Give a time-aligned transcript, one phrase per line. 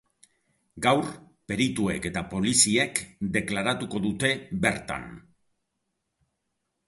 [0.85, 1.09] Gaur,
[1.51, 3.01] perituek eta poliziek
[3.35, 4.31] deklaratuko dute
[4.63, 5.05] bertan.